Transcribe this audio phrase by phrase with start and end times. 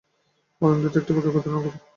[0.61, 1.79] অরুন্ধতী একটি অতি ক্ষুদ্র নক্ষত্র।